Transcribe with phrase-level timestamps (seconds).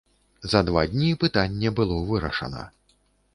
[0.53, 2.65] За два дні пытанне было вырашана.